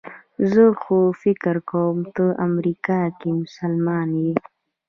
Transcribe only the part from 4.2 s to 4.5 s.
یې.